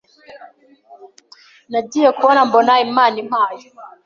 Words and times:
Nagiye 1.71 2.09
kubona 2.17 2.41
mbona 2.47 2.73
Imana 2.87 3.15
impaye 3.23 3.65